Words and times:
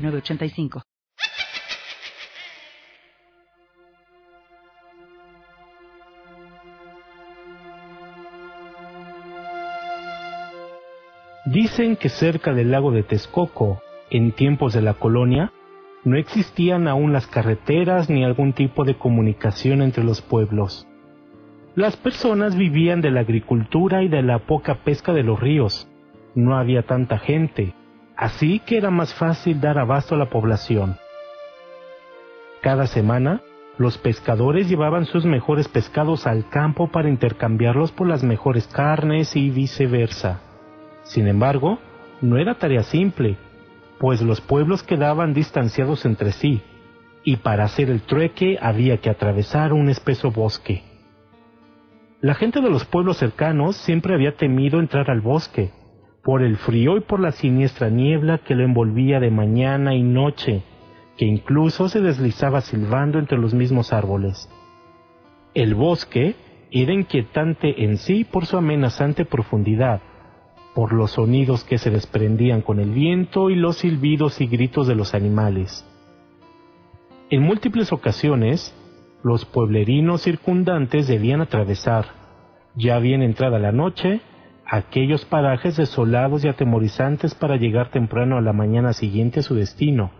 906985. 0.00 0.82
Dicen 11.46 11.96
que 11.96 12.08
cerca 12.08 12.52
del 12.52 12.70
lago 12.70 12.92
de 12.92 13.02
Texcoco, 13.02 13.80
en 14.10 14.32
tiempos 14.32 14.72
de 14.72 14.82
la 14.82 14.94
colonia, 14.94 15.52
no 16.04 16.16
existían 16.16 16.86
aún 16.86 17.12
las 17.12 17.26
carreteras 17.26 18.08
ni 18.08 18.24
algún 18.24 18.52
tipo 18.52 18.84
de 18.84 18.96
comunicación 18.96 19.82
entre 19.82 20.04
los 20.04 20.22
pueblos. 20.22 20.86
Las 21.74 21.96
personas 21.96 22.56
vivían 22.56 23.00
de 23.00 23.10
la 23.10 23.20
agricultura 23.20 24.02
y 24.02 24.08
de 24.08 24.22
la 24.22 24.40
poca 24.40 24.84
pesca 24.84 25.12
de 25.12 25.22
los 25.22 25.40
ríos. 25.40 25.88
No 26.34 26.56
había 26.56 26.82
tanta 26.82 27.18
gente, 27.18 27.74
así 28.20 28.58
que 28.58 28.76
era 28.76 28.90
más 28.90 29.14
fácil 29.14 29.62
dar 29.62 29.78
abasto 29.78 30.14
a 30.14 30.18
la 30.18 30.28
población. 30.28 30.98
Cada 32.60 32.86
semana, 32.86 33.40
los 33.78 33.96
pescadores 33.96 34.68
llevaban 34.68 35.06
sus 35.06 35.24
mejores 35.24 35.68
pescados 35.68 36.26
al 36.26 36.46
campo 36.50 36.88
para 36.88 37.08
intercambiarlos 37.08 37.92
por 37.92 38.06
las 38.06 38.22
mejores 38.22 38.66
carnes 38.66 39.34
y 39.36 39.48
viceversa. 39.48 40.42
Sin 41.02 41.28
embargo, 41.28 41.78
no 42.20 42.36
era 42.36 42.56
tarea 42.56 42.82
simple, 42.82 43.38
pues 43.98 44.20
los 44.20 44.42
pueblos 44.42 44.82
quedaban 44.82 45.32
distanciados 45.32 46.04
entre 46.04 46.32
sí, 46.32 46.60
y 47.24 47.36
para 47.36 47.64
hacer 47.64 47.88
el 47.88 48.02
trueque 48.02 48.58
había 48.60 48.98
que 48.98 49.08
atravesar 49.08 49.72
un 49.72 49.88
espeso 49.88 50.30
bosque. 50.30 50.82
La 52.20 52.34
gente 52.34 52.60
de 52.60 52.68
los 52.68 52.84
pueblos 52.84 53.16
cercanos 53.16 53.76
siempre 53.76 54.14
había 54.14 54.36
temido 54.36 54.78
entrar 54.78 55.10
al 55.10 55.22
bosque, 55.22 55.72
por 56.22 56.42
el 56.42 56.56
frío 56.56 56.96
y 56.96 57.00
por 57.00 57.20
la 57.20 57.32
siniestra 57.32 57.88
niebla 57.88 58.38
que 58.38 58.54
lo 58.54 58.64
envolvía 58.64 59.20
de 59.20 59.30
mañana 59.30 59.94
y 59.94 60.02
noche, 60.02 60.62
que 61.16 61.24
incluso 61.24 61.88
se 61.88 62.00
deslizaba 62.00 62.60
silbando 62.60 63.18
entre 63.18 63.38
los 63.38 63.54
mismos 63.54 63.92
árboles. 63.92 64.48
El 65.54 65.74
bosque 65.74 66.34
era 66.70 66.92
inquietante 66.92 67.84
en 67.84 67.96
sí 67.96 68.24
por 68.24 68.46
su 68.46 68.56
amenazante 68.56 69.24
profundidad, 69.24 70.00
por 70.74 70.92
los 70.92 71.12
sonidos 71.12 71.64
que 71.64 71.78
se 71.78 71.90
desprendían 71.90 72.62
con 72.62 72.78
el 72.78 72.90
viento 72.90 73.50
y 73.50 73.56
los 73.56 73.78
silbidos 73.78 74.40
y 74.40 74.46
gritos 74.46 74.86
de 74.86 74.94
los 74.94 75.14
animales. 75.14 75.84
En 77.28 77.42
múltiples 77.42 77.92
ocasiones, 77.92 78.74
los 79.22 79.44
pueblerinos 79.44 80.22
circundantes 80.22 81.08
debían 81.08 81.40
atravesar, 81.40 82.06
ya 82.76 82.98
bien 82.98 83.22
entrada 83.22 83.58
la 83.58 83.72
noche, 83.72 84.20
aquellos 84.70 85.24
parajes 85.24 85.76
desolados 85.76 86.44
y 86.44 86.48
atemorizantes 86.48 87.34
para 87.34 87.56
llegar 87.56 87.90
temprano 87.90 88.38
a 88.38 88.40
la 88.40 88.52
mañana 88.52 88.92
siguiente 88.92 89.40
a 89.40 89.42
su 89.42 89.56
destino. 89.56 90.12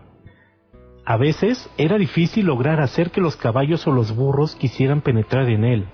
A 1.05 1.15
veces 1.15 1.69
era 1.77 1.97
difícil 1.97 2.47
lograr 2.47 2.81
hacer 2.81 3.11
que 3.11 3.21
los 3.21 3.37
caballos 3.37 3.87
o 3.87 3.93
los 3.93 4.13
burros 4.13 4.57
quisieran 4.57 4.99
penetrar 4.99 5.49
en 5.49 5.63
él, 5.63 5.85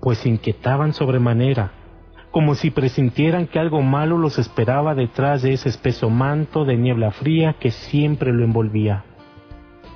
pues 0.00 0.24
inquietaban 0.24 0.94
sobremanera, 0.94 1.72
como 2.30 2.54
si 2.54 2.70
presintieran 2.70 3.48
que 3.48 3.58
algo 3.58 3.82
malo 3.82 4.18
los 4.18 4.38
esperaba 4.38 4.94
detrás 4.94 5.42
de 5.42 5.52
ese 5.52 5.68
espeso 5.68 6.10
manto 6.10 6.64
de 6.64 6.76
niebla 6.76 7.10
fría 7.10 7.56
que 7.58 7.72
siempre 7.72 8.32
lo 8.32 8.44
envolvía. 8.44 9.02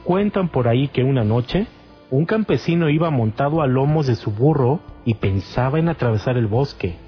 Cuentan 0.03 0.49
por 0.49 0.67
ahí 0.67 0.89
que 0.89 1.05
una 1.05 1.23
noche, 1.23 1.69
un 2.11 2.27
campesino 2.27 2.89
iba 2.89 3.09
montado 3.11 3.63
a 3.63 3.69
lomos 3.69 4.09
de 4.09 4.17
su 4.17 4.33
burro 4.33 4.81
y 5.05 5.15
pensaba 5.15 5.79
en 5.79 5.89
atravesar 5.89 6.37
el 6.37 6.49
bosque. 6.49 7.04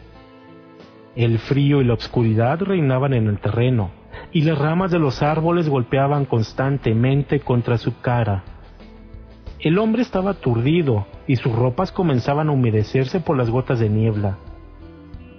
El 1.17 1.39
frío 1.39 1.81
y 1.81 1.85
la 1.85 1.95
oscuridad 1.95 2.61
reinaban 2.61 3.15
en 3.15 3.27
el 3.27 3.39
terreno, 3.39 3.91
y 4.33 4.43
las 4.43 4.59
ramas 4.59 4.91
de 4.91 4.99
los 4.99 5.23
árboles 5.23 5.67
golpeaban 5.67 6.27
constantemente 6.27 7.41
contra 7.41 7.79
su 7.79 7.99
cara. 8.03 8.45
El 9.59 9.79
hombre 9.79 10.03
estaba 10.03 10.33
aturdido 10.33 11.07
y 11.27 11.37
sus 11.37 11.55
ropas 11.55 11.91
comenzaban 11.91 12.51
a 12.51 12.53
humedecerse 12.53 13.21
por 13.21 13.39
las 13.39 13.49
gotas 13.49 13.81
de 13.81 13.89
niebla. 13.89 14.37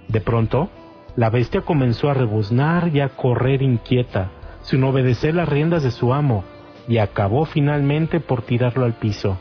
De 0.08 0.20
pronto, 0.20 0.68
la 1.14 1.30
bestia 1.30 1.60
comenzó 1.60 2.10
a 2.10 2.14
rebuznar 2.14 2.88
y 2.88 2.98
a 2.98 3.10
correr 3.10 3.62
inquieta, 3.62 4.32
sin 4.62 4.82
obedecer 4.82 5.36
las 5.36 5.48
riendas 5.48 5.84
de 5.84 5.92
su 5.92 6.12
amo, 6.12 6.42
y 6.88 6.98
acabó 6.98 7.44
finalmente 7.44 8.18
por 8.18 8.42
tirarlo 8.42 8.84
al 8.84 8.94
piso. 8.94 9.38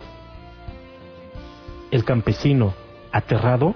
El 1.89 2.03
campesino, 2.03 2.75
aterrado, 3.11 3.73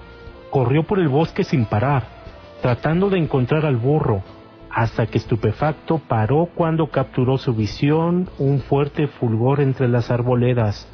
corrió 0.50 0.84
por 0.84 1.00
el 1.00 1.08
bosque 1.08 1.42
sin 1.42 1.64
parar, 1.64 2.21
tratando 2.62 3.10
de 3.10 3.18
encontrar 3.18 3.66
al 3.66 3.76
burro, 3.76 4.22
hasta 4.70 5.06
que 5.06 5.18
estupefacto 5.18 5.98
paró 5.98 6.48
cuando 6.54 6.86
capturó 6.86 7.36
su 7.36 7.54
visión 7.54 8.30
un 8.38 8.60
fuerte 8.60 9.08
fulgor 9.08 9.60
entre 9.60 9.88
las 9.88 10.10
arboledas, 10.12 10.88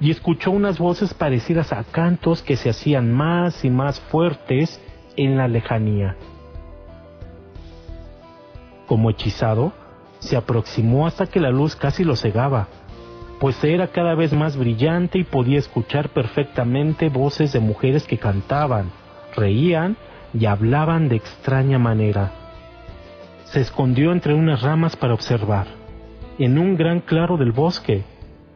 y 0.00 0.10
escuchó 0.10 0.50
unas 0.50 0.78
voces 0.78 1.14
parecidas 1.14 1.72
a 1.72 1.82
cantos 1.82 2.42
que 2.42 2.56
se 2.56 2.68
hacían 2.68 3.10
más 3.10 3.64
y 3.64 3.70
más 3.70 4.00
fuertes 4.00 4.80
en 5.16 5.38
la 5.38 5.48
lejanía. 5.48 6.14
Como 8.86 9.08
hechizado, 9.08 9.72
se 10.18 10.36
aproximó 10.36 11.06
hasta 11.06 11.26
que 11.26 11.40
la 11.40 11.50
luz 11.50 11.74
casi 11.74 12.04
lo 12.04 12.16
cegaba, 12.16 12.68
pues 13.40 13.64
era 13.64 13.88
cada 13.88 14.14
vez 14.14 14.34
más 14.34 14.58
brillante 14.58 15.18
y 15.18 15.24
podía 15.24 15.58
escuchar 15.58 16.10
perfectamente 16.10 17.08
voces 17.08 17.54
de 17.54 17.60
mujeres 17.60 18.06
que 18.06 18.18
cantaban, 18.18 18.90
reían 19.34 19.96
y 20.34 20.46
hablaban 20.46 21.08
de 21.08 21.16
extraña 21.16 21.78
manera. 21.78 22.32
Se 23.44 23.60
escondió 23.60 24.12
entre 24.12 24.34
unas 24.34 24.62
ramas 24.62 24.96
para 24.96 25.14
observar, 25.14 25.66
en 26.38 26.58
un 26.58 26.76
gran 26.76 27.00
claro 27.00 27.36
del 27.36 27.52
bosque, 27.52 28.02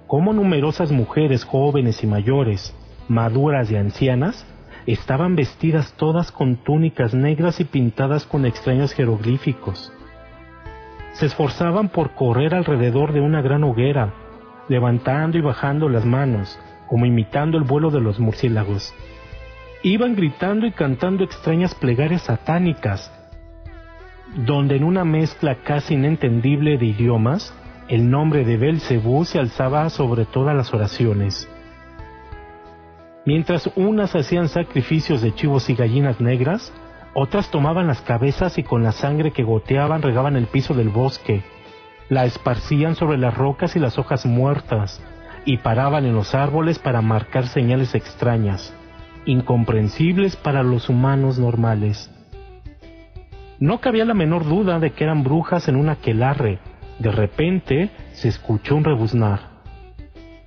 cómo 0.06 0.32
numerosas 0.32 0.90
mujeres 0.90 1.44
jóvenes 1.44 2.02
y 2.02 2.06
mayores, 2.06 2.74
maduras 3.08 3.70
y 3.70 3.76
ancianas, 3.76 4.46
estaban 4.86 5.36
vestidas 5.36 5.92
todas 5.96 6.32
con 6.32 6.56
túnicas 6.56 7.14
negras 7.14 7.60
y 7.60 7.64
pintadas 7.64 8.26
con 8.26 8.44
extraños 8.44 8.92
jeroglíficos 8.92 9.92
se 11.18 11.26
esforzaban 11.26 11.88
por 11.88 12.14
correr 12.14 12.54
alrededor 12.54 13.12
de 13.12 13.20
una 13.20 13.42
gran 13.42 13.64
hoguera, 13.64 14.14
levantando 14.68 15.36
y 15.36 15.40
bajando 15.40 15.88
las 15.88 16.04
manos, 16.04 16.56
como 16.86 17.06
imitando 17.06 17.58
el 17.58 17.64
vuelo 17.64 17.90
de 17.90 18.00
los 18.00 18.20
murciélagos. 18.20 18.94
Iban 19.82 20.16
gritando 20.16 20.66
y 20.66 20.72
cantando 20.72 21.22
extrañas 21.22 21.74
plegarias 21.74 22.22
satánicas, 22.22 23.12
donde 24.34 24.76
en 24.76 24.82
una 24.82 25.04
mezcla 25.04 25.56
casi 25.62 25.94
inentendible 25.94 26.78
de 26.78 26.86
idiomas, 26.86 27.54
el 27.88 28.10
nombre 28.10 28.44
de 28.44 28.56
Belcebú 28.56 29.24
se 29.24 29.38
alzaba 29.38 29.88
sobre 29.90 30.24
todas 30.24 30.56
las 30.56 30.74
oraciones. 30.74 31.48
Mientras 33.24 33.70
unas 33.76 34.16
hacían 34.16 34.48
sacrificios 34.48 35.22
de 35.22 35.34
chivos 35.34 35.70
y 35.70 35.74
gallinas 35.74 36.20
negras, 36.20 36.72
otras 37.14 37.50
tomaban 37.50 37.86
las 37.86 38.00
cabezas 38.00 38.58
y 38.58 38.64
con 38.64 38.82
la 38.82 38.92
sangre 38.92 39.32
que 39.32 39.44
goteaban 39.44 40.02
regaban 40.02 40.36
el 40.36 40.46
piso 40.46 40.74
del 40.74 40.88
bosque. 40.88 41.42
La 42.08 42.24
esparcían 42.24 42.96
sobre 42.96 43.16
las 43.16 43.36
rocas 43.36 43.76
y 43.76 43.78
las 43.78 43.98
hojas 43.98 44.26
muertas 44.26 45.00
y 45.44 45.58
paraban 45.58 46.04
en 46.04 46.14
los 46.14 46.34
árboles 46.34 46.78
para 46.78 47.00
marcar 47.00 47.46
señales 47.46 47.94
extrañas, 47.94 48.74
incomprensibles 49.28 50.36
para 50.36 50.62
los 50.62 50.88
humanos 50.88 51.38
normales. 51.38 52.10
No 53.60 53.78
cabía 53.78 54.06
la 54.06 54.14
menor 54.14 54.46
duda 54.46 54.80
de 54.80 54.92
que 54.92 55.04
eran 55.04 55.22
brujas 55.22 55.68
en 55.68 55.76
un 55.76 55.90
aquelarre. 55.90 56.60
De 56.98 57.10
repente 57.12 57.90
se 58.12 58.28
escuchó 58.28 58.74
un 58.74 58.84
rebuznar. 58.84 59.58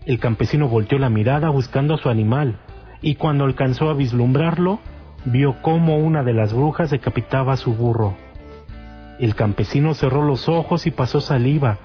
El 0.08 0.20
campesino 0.20 0.68
volteó 0.68 0.98
la 0.98 1.12
mirada 1.12 1.50
buscando 1.50 1.94
a 1.94 1.98
su 2.00 2.10
animal, 2.10 2.58
y 3.04 3.16
cuando 3.16 3.46
alcanzó 3.46 3.88
a 3.88 3.94
vislumbrarlo, 3.94 4.80
vio 5.26 5.62
cómo 5.62 6.00
una 6.00 6.24
de 6.24 6.34
las 6.34 6.52
brujas 6.52 6.90
decapitaba 6.90 7.54
a 7.54 7.58
su 7.58 7.76
burro. 7.76 8.16
El 9.20 9.36
campesino 9.36 9.94
cerró 9.94 10.24
los 10.24 10.50
ojos 10.50 10.88
y 10.88 10.92
pasó 10.92 11.22
saliva. 11.22 11.78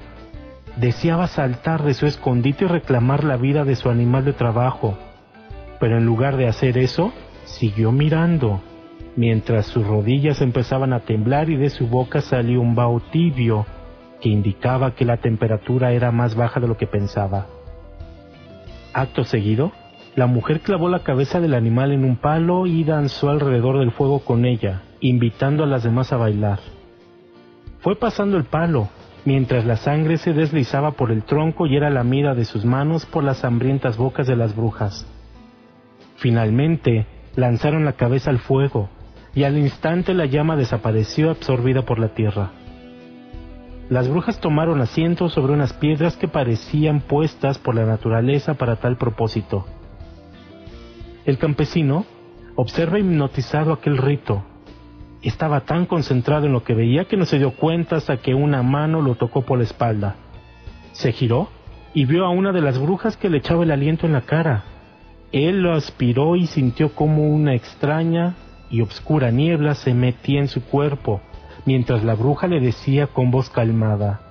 Deseaba 0.76 1.26
saltar 1.26 1.82
de 1.82 1.92
su 1.92 2.06
escondite 2.06 2.64
y 2.64 2.68
reclamar 2.68 3.22
la 3.22 3.36
vida 3.36 3.64
de 3.64 3.76
su 3.76 3.90
animal 3.90 4.24
de 4.24 4.32
trabajo, 4.32 4.96
pero 5.78 5.98
en 5.98 6.06
lugar 6.06 6.36
de 6.36 6.48
hacer 6.48 6.78
eso, 6.78 7.12
siguió 7.44 7.92
mirando, 7.92 8.60
mientras 9.16 9.66
sus 9.66 9.86
rodillas 9.86 10.40
empezaban 10.40 10.92
a 10.92 11.00
temblar 11.00 11.50
y 11.50 11.56
de 11.56 11.70
su 11.70 11.88
boca 11.88 12.20
salió 12.20 12.60
un 12.60 12.74
vaho 12.74 13.00
tibio 13.10 13.66
que 14.20 14.28
indicaba 14.28 14.94
que 14.94 15.04
la 15.04 15.18
temperatura 15.18 15.92
era 15.92 16.10
más 16.10 16.34
baja 16.34 16.60
de 16.60 16.68
lo 16.68 16.76
que 16.76 16.86
pensaba. 16.86 17.46
Acto 18.92 19.24
seguido, 19.24 19.72
la 20.14 20.26
mujer 20.26 20.60
clavó 20.60 20.88
la 20.88 21.00
cabeza 21.00 21.40
del 21.40 21.54
animal 21.54 21.92
en 21.92 22.04
un 22.04 22.16
palo 22.16 22.66
y 22.66 22.84
danzó 22.84 23.28
alrededor 23.28 23.78
del 23.78 23.92
fuego 23.92 24.20
con 24.20 24.46
ella, 24.46 24.82
invitando 25.00 25.64
a 25.64 25.66
las 25.66 25.82
demás 25.82 26.12
a 26.12 26.16
bailar. 26.16 26.60
Fue 27.80 27.96
pasando 27.96 28.38
el 28.38 28.44
palo, 28.44 28.88
mientras 29.26 29.66
la 29.66 29.76
sangre 29.76 30.16
se 30.16 30.32
deslizaba 30.32 30.92
por 30.92 31.12
el 31.12 31.24
tronco 31.24 31.66
y 31.66 31.76
era 31.76 31.90
lamida 31.90 32.34
de 32.34 32.46
sus 32.46 32.64
manos 32.64 33.04
por 33.04 33.24
las 33.24 33.44
hambrientas 33.44 33.98
bocas 33.98 34.26
de 34.26 34.36
las 34.36 34.56
brujas. 34.56 35.06
Finalmente, 36.16 37.06
lanzaron 37.34 37.84
la 37.84 37.92
cabeza 37.92 38.30
al 38.30 38.38
fuego, 38.38 38.88
y 39.34 39.44
al 39.44 39.58
instante 39.58 40.14
la 40.14 40.26
llama 40.26 40.56
desapareció 40.56 41.30
absorbida 41.30 41.82
por 41.82 41.98
la 41.98 42.08
tierra. 42.14 42.50
Las 43.88 44.08
brujas 44.08 44.40
tomaron 44.40 44.80
asiento 44.80 45.28
sobre 45.28 45.52
unas 45.52 45.72
piedras 45.74 46.16
que 46.16 46.26
parecían 46.26 47.00
puestas 47.00 47.58
por 47.58 47.74
la 47.74 47.84
naturaleza 47.84 48.54
para 48.54 48.76
tal 48.76 48.96
propósito. 48.96 49.66
El 51.24 51.38
campesino 51.38 52.04
observa 52.56 52.98
hipnotizado 52.98 53.72
aquel 53.72 53.98
rito. 53.98 54.42
Estaba 55.22 55.60
tan 55.60 55.86
concentrado 55.86 56.46
en 56.46 56.52
lo 56.52 56.64
que 56.64 56.74
veía 56.74 57.04
que 57.04 57.16
no 57.16 57.26
se 57.26 57.38
dio 57.38 57.52
cuenta 57.52 57.96
hasta 57.96 58.16
que 58.16 58.34
una 58.34 58.62
mano 58.62 59.02
lo 59.02 59.14
tocó 59.14 59.42
por 59.42 59.58
la 59.58 59.64
espalda. 59.64 60.16
Se 60.92 61.12
giró 61.12 61.48
y 61.94 62.06
vio 62.06 62.24
a 62.24 62.30
una 62.30 62.52
de 62.52 62.62
las 62.62 62.78
brujas 62.80 63.16
que 63.16 63.28
le 63.28 63.38
echaba 63.38 63.64
el 63.64 63.70
aliento 63.70 64.06
en 64.06 64.14
la 64.14 64.22
cara. 64.22 64.64
Él 65.36 65.60
lo 65.60 65.74
aspiró 65.74 66.34
y 66.34 66.46
sintió 66.46 66.94
como 66.94 67.28
una 67.28 67.52
extraña 67.52 68.36
y 68.70 68.80
obscura 68.80 69.30
niebla 69.30 69.74
se 69.74 69.92
metía 69.92 70.40
en 70.40 70.48
su 70.48 70.64
cuerpo, 70.64 71.20
mientras 71.66 72.02
la 72.04 72.14
bruja 72.14 72.46
le 72.46 72.58
decía 72.58 73.08
con 73.08 73.30
voz 73.30 73.50
calmada, 73.50 74.30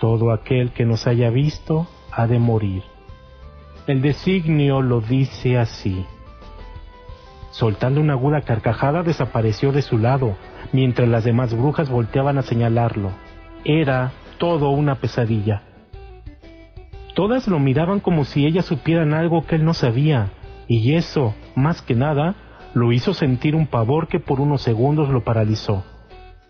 Todo 0.00 0.32
aquel 0.32 0.72
que 0.72 0.84
nos 0.84 1.06
haya 1.06 1.30
visto 1.30 1.86
ha 2.10 2.26
de 2.26 2.40
morir. 2.40 2.82
El 3.86 4.02
designio 4.02 4.82
lo 4.82 5.00
dice 5.00 5.58
así. 5.58 6.04
Soltando 7.52 8.00
una 8.00 8.14
aguda 8.14 8.40
carcajada 8.40 9.04
desapareció 9.04 9.70
de 9.70 9.82
su 9.82 9.96
lado, 9.96 10.36
mientras 10.72 11.08
las 11.08 11.22
demás 11.22 11.54
brujas 11.56 11.88
volteaban 11.88 12.36
a 12.36 12.42
señalarlo. 12.42 13.12
Era 13.64 14.10
todo 14.38 14.70
una 14.70 14.96
pesadilla. 14.96 15.67
Todas 17.18 17.48
lo 17.48 17.58
miraban 17.58 17.98
como 17.98 18.24
si 18.24 18.46
ellas 18.46 18.64
supieran 18.64 19.12
algo 19.12 19.44
que 19.44 19.56
él 19.56 19.64
no 19.64 19.74
sabía, 19.74 20.30
y 20.68 20.94
eso, 20.94 21.34
más 21.56 21.82
que 21.82 21.96
nada, 21.96 22.36
lo 22.74 22.92
hizo 22.92 23.12
sentir 23.12 23.56
un 23.56 23.66
pavor 23.66 24.06
que 24.06 24.20
por 24.20 24.40
unos 24.40 24.62
segundos 24.62 25.08
lo 25.08 25.24
paralizó, 25.24 25.82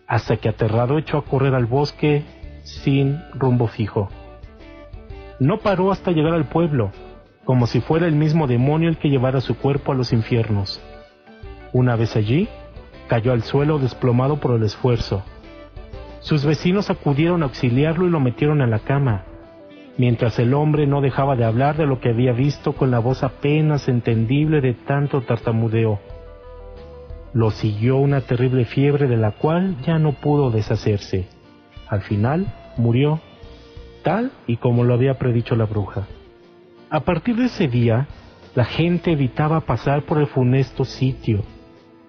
hasta 0.07 0.37
que 0.37 0.51
aterrado 0.51 0.99
echó 0.99 1.17
a 1.17 1.25
correr 1.25 1.55
al 1.55 1.65
bosque 1.65 2.23
sin 2.65 3.19
rumbo 3.33 3.67
fijo. 3.67 4.11
No 5.41 5.57
paró 5.57 5.91
hasta 5.91 6.11
llegar 6.11 6.35
al 6.35 6.51
pueblo, 6.51 6.91
como 7.47 7.67
si 7.67 7.81
fuera 7.81 8.07
el 8.07 8.15
mismo 8.15 8.47
demonio 8.47 8.91
el 8.91 8.99
que 8.99 9.09
llevara 9.09 9.41
su 9.41 9.57
cuerpo 9.57 9.93
a 9.93 9.95
los 9.95 10.13
infiernos. 10.13 10.83
Una 11.73 11.97
vez 11.97 12.15
allí, 12.15 12.47
cayó 13.07 13.33
al 13.33 13.43
suelo 13.43 13.79
desplomado 13.79 14.37
por 14.37 14.55
el 14.55 14.63
esfuerzo. 14.65 15.23
Sus 16.21 16.45
vecinos 16.45 16.91
acudieron 16.91 17.43
a 17.43 17.47
auxiliarlo 17.47 18.07
y 18.07 18.11
lo 18.11 18.21
metieron 18.21 18.61
en 18.61 18.69
la 18.69 18.81
cama, 18.81 19.25
mientras 19.99 20.39
el 20.39 20.55
hombre 20.55 20.87
no 20.87 21.01
dejaba 21.01 21.37
de 21.37 21.45
hablar 21.45 21.77
de 21.77 21.87
lo 21.87 22.01
que 22.01 22.11
había 22.11 22.33
visto 22.33 22.73
con 22.73 22.91
la 22.91 23.01
voz 23.01 23.23
apenas 23.23 23.89
entendible 23.89 24.61
de 24.61 24.73
tanto 24.73 25.21
tartamudeo. 25.21 25.99
Lo 27.35 27.51
siguió 27.51 27.97
una 27.97 28.23
terrible 28.23 28.65
fiebre 28.65 29.09
de 29.09 29.17
la 29.17 29.33
cual 29.33 29.77
ya 29.83 29.99
no 29.99 30.13
pudo 30.13 30.51
deshacerse. 30.51 31.29
Al 31.89 32.03
final 32.03 32.47
murió, 32.77 33.21
tal 34.03 34.31
y 34.47 34.57
como 34.57 34.85
lo 34.85 34.95
había 34.95 35.19
predicho 35.19 35.57
la 35.57 35.67
bruja. 35.67 36.07
A 36.91 37.01
partir 37.01 37.37
de 37.37 37.47
ese 37.47 37.67
día, 37.67 38.07
la 38.55 38.65
gente 38.65 39.13
evitaba 39.13 39.61
pasar 39.61 40.03
por 40.03 40.19
el 40.19 40.29
funesto 40.29 40.85
sitio. 40.85 41.43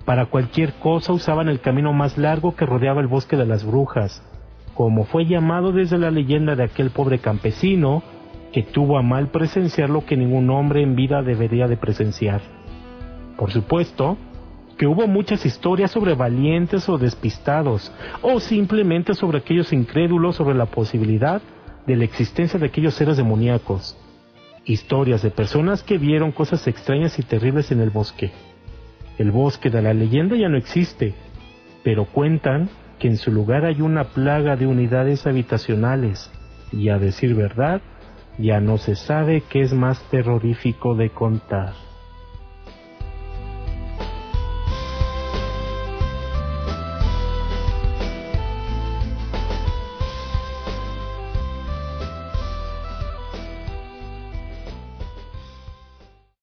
Para 0.05 0.27
cualquier 0.27 0.73
cosa 0.75 1.11
usaban 1.11 1.49
el 1.49 1.59
camino 1.59 1.91
más 1.91 2.17
largo 2.17 2.55
que 2.55 2.65
rodeaba 2.65 3.01
el 3.01 3.07
bosque 3.07 3.35
de 3.35 3.45
las 3.45 3.65
brujas, 3.65 4.23
como 4.79 5.03
fue 5.03 5.25
llamado 5.25 5.73
desde 5.73 5.97
la 5.97 6.09
leyenda 6.09 6.55
de 6.55 6.63
aquel 6.63 6.91
pobre 6.91 7.19
campesino 7.19 8.01
que 8.53 8.63
tuvo 8.63 8.97
a 8.97 9.01
mal 9.01 9.27
presenciar 9.27 9.89
lo 9.89 10.05
que 10.05 10.15
ningún 10.15 10.49
hombre 10.49 10.81
en 10.81 10.95
vida 10.95 11.21
debería 11.21 11.67
de 11.67 11.75
presenciar. 11.75 12.39
Por 13.35 13.51
supuesto, 13.51 14.17
que 14.77 14.87
hubo 14.87 15.05
muchas 15.05 15.45
historias 15.45 15.91
sobre 15.91 16.13
valientes 16.15 16.87
o 16.87 16.97
despistados, 16.97 17.91
o 18.21 18.39
simplemente 18.39 19.15
sobre 19.15 19.39
aquellos 19.39 19.73
incrédulos 19.73 20.37
sobre 20.37 20.55
la 20.55 20.67
posibilidad 20.67 21.41
de 21.85 21.97
la 21.97 22.05
existencia 22.05 22.57
de 22.57 22.67
aquellos 22.67 22.93
seres 22.93 23.17
demoníacos. 23.17 23.97
Historias 24.63 25.21
de 25.21 25.29
personas 25.29 25.83
que 25.83 25.97
vieron 25.97 26.31
cosas 26.31 26.65
extrañas 26.67 27.19
y 27.19 27.23
terribles 27.23 27.69
en 27.73 27.81
el 27.81 27.89
bosque. 27.89 28.31
El 29.17 29.31
bosque 29.31 29.69
de 29.69 29.81
la 29.81 29.93
leyenda 29.93 30.37
ya 30.37 30.47
no 30.47 30.55
existe, 30.55 31.15
pero 31.83 32.05
cuentan 32.05 32.69
que 32.99 33.07
en 33.07 33.17
su 33.17 33.31
lugar 33.31 33.65
hay 33.65 33.81
una 33.81 34.03
plaga 34.03 34.55
de 34.55 34.67
unidades 34.67 35.25
habitacionales, 35.25 36.29
y 36.71 36.89
a 36.89 36.99
decir 36.99 37.33
verdad, 37.33 37.81
ya 38.37 38.59
no 38.59 38.77
se 38.77 38.95
sabe 38.95 39.43
qué 39.49 39.61
es 39.61 39.73
más 39.73 40.01
terrorífico 40.09 40.95
de 40.95 41.09
contar. 41.09 41.73